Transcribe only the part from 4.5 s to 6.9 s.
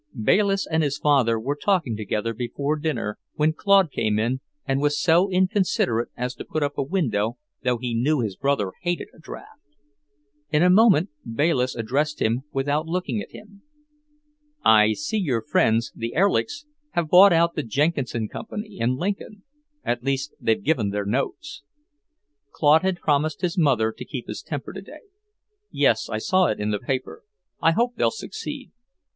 and was so inconsiderate as to put up a